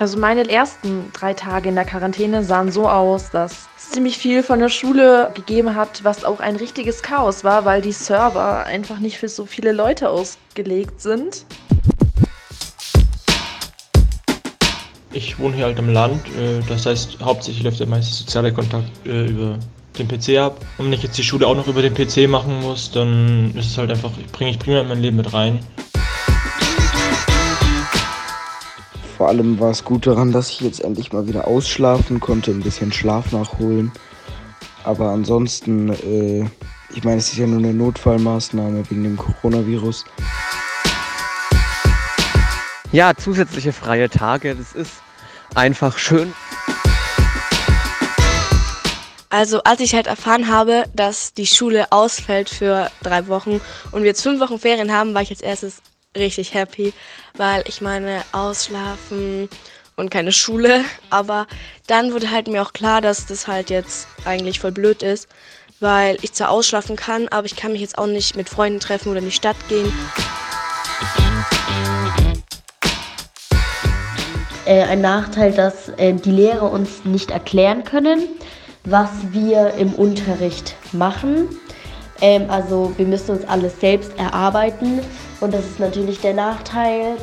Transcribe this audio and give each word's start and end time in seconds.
Also 0.00 0.16
meine 0.16 0.48
ersten 0.48 1.10
drei 1.12 1.34
Tage 1.34 1.70
in 1.70 1.74
der 1.74 1.84
Quarantäne 1.84 2.44
sahen 2.44 2.70
so 2.70 2.88
aus, 2.88 3.30
dass 3.32 3.66
es 3.76 3.90
ziemlich 3.90 4.16
viel 4.16 4.44
von 4.44 4.60
der 4.60 4.68
Schule 4.68 5.32
gegeben 5.34 5.74
hat, 5.74 6.04
was 6.04 6.24
auch 6.24 6.38
ein 6.38 6.54
richtiges 6.54 7.02
Chaos 7.02 7.42
war, 7.42 7.64
weil 7.64 7.82
die 7.82 7.90
Server 7.90 8.64
einfach 8.64 9.00
nicht 9.00 9.18
für 9.18 9.28
so 9.28 9.44
viele 9.44 9.72
Leute 9.72 10.08
ausgelegt 10.08 11.00
sind. 11.00 11.44
Ich 15.10 15.36
wohne 15.40 15.56
hier 15.56 15.64
halt 15.64 15.80
im 15.80 15.92
Land, 15.92 16.24
äh, 16.38 16.60
das 16.68 16.86
heißt 16.86 17.18
hauptsächlich 17.20 17.64
läuft 17.64 17.80
der 17.80 17.88
meiste 17.88 18.14
soziale 18.14 18.52
Kontakt 18.52 18.88
äh, 19.04 19.26
über 19.26 19.58
den 19.98 20.06
PC 20.06 20.38
ab. 20.38 20.64
Und 20.76 20.86
wenn 20.86 20.92
ich 20.92 21.02
jetzt 21.02 21.18
die 21.18 21.24
Schule 21.24 21.44
auch 21.44 21.56
noch 21.56 21.66
über 21.66 21.82
den 21.82 21.94
PC 21.94 22.30
machen 22.30 22.60
muss, 22.60 22.92
dann 22.92 23.52
ist 23.56 23.66
es 23.66 23.78
halt 23.78 23.90
einfach, 23.90 24.12
ich 24.16 24.30
bringe 24.30 24.52
ich 24.52 24.60
bringe 24.60 24.84
mein 24.84 25.00
Leben 25.00 25.16
mit 25.16 25.32
rein. 25.32 25.58
Vor 29.18 29.26
allem 29.26 29.58
war 29.58 29.72
es 29.72 29.84
gut 29.84 30.06
daran, 30.06 30.30
dass 30.30 30.48
ich 30.48 30.60
jetzt 30.60 30.80
endlich 30.80 31.12
mal 31.12 31.26
wieder 31.26 31.48
ausschlafen 31.48 32.20
konnte, 32.20 32.52
ein 32.52 32.62
bisschen 32.62 32.92
Schlaf 32.92 33.32
nachholen. 33.32 33.90
Aber 34.84 35.10
ansonsten, 35.10 35.88
äh, 35.88 36.48
ich 36.94 37.02
meine, 37.02 37.16
es 37.16 37.32
ist 37.32 37.38
ja 37.38 37.48
nur 37.48 37.58
eine 37.58 37.74
Notfallmaßnahme 37.74 38.88
wegen 38.88 39.02
dem 39.02 39.16
Coronavirus. 39.16 40.04
Ja, 42.92 43.12
zusätzliche 43.16 43.72
freie 43.72 44.08
Tage, 44.08 44.54
das 44.54 44.72
ist 44.76 45.02
einfach 45.56 45.98
schön. 45.98 46.32
Also 49.30 49.64
als 49.64 49.80
ich 49.80 49.96
halt 49.96 50.06
erfahren 50.06 50.46
habe, 50.46 50.84
dass 50.94 51.34
die 51.34 51.46
Schule 51.46 51.90
ausfällt 51.90 52.48
für 52.48 52.88
drei 53.02 53.26
Wochen 53.26 53.60
und 53.90 54.02
wir 54.02 54.10
jetzt 54.10 54.22
fünf 54.22 54.40
Wochen 54.40 54.60
Ferien 54.60 54.92
haben, 54.92 55.12
war 55.12 55.22
ich 55.22 55.30
als 55.30 55.40
erstes 55.40 55.82
richtig 56.16 56.54
happy, 56.54 56.92
weil 57.36 57.64
ich 57.66 57.80
meine, 57.80 58.22
ausschlafen 58.32 59.48
und 59.96 60.10
keine 60.10 60.32
Schule. 60.32 60.84
Aber 61.10 61.46
dann 61.86 62.12
wurde 62.12 62.30
halt 62.30 62.48
mir 62.48 62.62
auch 62.62 62.72
klar, 62.72 63.00
dass 63.00 63.26
das 63.26 63.46
halt 63.46 63.70
jetzt 63.70 64.08
eigentlich 64.24 64.60
voll 64.60 64.72
blöd 64.72 65.02
ist, 65.02 65.28
weil 65.80 66.16
ich 66.22 66.32
zwar 66.32 66.50
ausschlafen 66.50 66.96
kann, 66.96 67.28
aber 67.28 67.46
ich 67.46 67.54
kann 67.54 67.70
mich 67.70 67.80
jetzt 67.80 67.98
auch 67.98 68.08
nicht 68.08 68.36
mit 68.36 68.48
Freunden 68.48 68.80
treffen 68.80 69.10
oder 69.10 69.20
in 69.20 69.26
die 69.26 69.30
Stadt 69.30 69.56
gehen. 69.68 69.92
Äh, 74.66 74.82
ein 74.82 75.00
Nachteil, 75.00 75.52
dass 75.52 75.88
äh, 75.90 76.12
die 76.14 76.32
Lehrer 76.32 76.70
uns 76.72 77.04
nicht 77.04 77.30
erklären 77.30 77.84
können, 77.84 78.28
was 78.84 79.10
wir 79.30 79.74
im 79.74 79.94
Unterricht 79.94 80.74
machen. 80.92 81.48
Ähm, 82.20 82.50
also 82.50 82.92
wir 82.96 83.06
müssen 83.06 83.36
uns 83.36 83.44
alles 83.46 83.78
selbst 83.78 84.18
erarbeiten 84.18 85.00
und 85.40 85.54
das 85.54 85.64
ist 85.64 85.80
natürlich 85.80 86.20
der 86.20 86.34
Nachteil. 86.34 87.16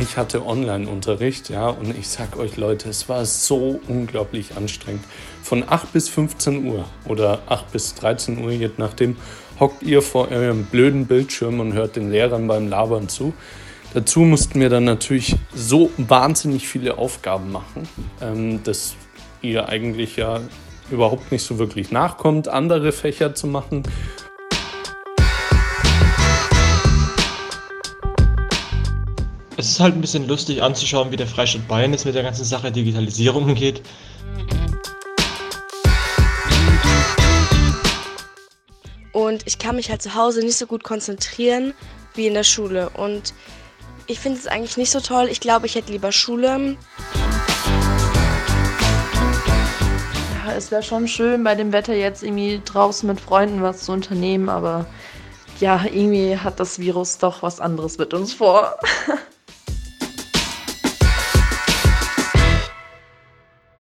Ich 0.00 0.16
hatte 0.16 0.44
Online-Unterricht, 0.44 1.48
ja, 1.48 1.68
und 1.68 1.96
ich 1.96 2.08
sag 2.08 2.36
euch 2.36 2.56
Leute, 2.56 2.88
es 2.88 3.08
war 3.08 3.24
so 3.24 3.80
unglaublich 3.88 4.56
anstrengend. 4.56 5.04
Von 5.42 5.64
8 5.66 5.92
bis 5.92 6.08
15 6.08 6.66
Uhr 6.66 6.84
oder 7.06 7.42
8 7.46 7.72
bis 7.72 7.94
13 7.94 8.44
Uhr, 8.44 8.50
je 8.50 8.70
nachdem, 8.76 9.16
hockt 9.60 9.82
ihr 9.82 10.02
vor 10.02 10.28
eurem 10.30 10.64
blöden 10.64 11.06
Bildschirm 11.06 11.60
und 11.60 11.72
hört 11.72 11.96
den 11.96 12.10
Lehrern 12.10 12.48
beim 12.48 12.68
Labern 12.68 13.08
zu. 13.08 13.32
Dazu 13.94 14.20
mussten 14.20 14.58
wir 14.60 14.70
dann 14.70 14.84
natürlich 14.84 15.36
so 15.54 15.90
wahnsinnig 15.96 16.66
viele 16.66 16.98
Aufgaben 16.98 17.52
machen, 17.52 17.88
ähm, 18.20 18.62
dass 18.64 18.94
ihr 19.40 19.68
eigentlich 19.68 20.16
ja 20.16 20.40
überhaupt 20.90 21.30
nicht 21.32 21.44
so 21.44 21.58
wirklich 21.58 21.90
nachkommt, 21.90 22.48
andere 22.48 22.92
Fächer 22.92 23.34
zu 23.34 23.46
machen. 23.46 23.82
Es 29.56 29.68
ist 29.68 29.80
halt 29.80 29.94
ein 29.94 30.00
bisschen 30.00 30.26
lustig 30.26 30.62
anzuschauen, 30.62 31.12
wie 31.12 31.16
der 31.16 31.26
Freistaat 31.26 31.68
Bayern 31.68 31.92
jetzt 31.92 32.04
mit 32.04 32.14
der 32.14 32.22
ganzen 32.22 32.44
Sache 32.44 32.72
Digitalisierung 32.72 33.44
umgeht. 33.44 33.82
Und 39.12 39.46
ich 39.46 39.58
kann 39.58 39.76
mich 39.76 39.90
halt 39.90 40.02
zu 40.02 40.14
Hause 40.14 40.40
nicht 40.40 40.56
so 40.56 40.66
gut 40.66 40.82
konzentrieren 40.82 41.74
wie 42.14 42.26
in 42.26 42.34
der 42.34 42.44
Schule. 42.44 42.90
Und 42.90 43.34
ich 44.06 44.18
finde 44.18 44.38
es 44.38 44.46
eigentlich 44.46 44.76
nicht 44.76 44.90
so 44.90 45.00
toll. 45.00 45.28
Ich 45.30 45.40
glaube, 45.40 45.66
ich 45.66 45.74
hätte 45.74 45.92
lieber 45.92 46.12
Schule. 46.12 46.76
Es 50.56 50.70
wäre 50.70 50.82
schon 50.82 51.08
schön, 51.08 51.44
bei 51.44 51.54
dem 51.54 51.72
Wetter 51.72 51.94
jetzt 51.94 52.22
irgendwie 52.22 52.60
draußen 52.64 53.06
mit 53.06 53.20
Freunden 53.20 53.62
was 53.62 53.84
zu 53.84 53.92
unternehmen, 53.92 54.48
aber 54.48 54.86
ja, 55.60 55.84
irgendwie 55.84 56.36
hat 56.36 56.60
das 56.60 56.78
Virus 56.78 57.18
doch 57.18 57.42
was 57.42 57.60
anderes 57.60 57.98
mit 57.98 58.14
uns 58.14 58.32
vor. 58.32 58.76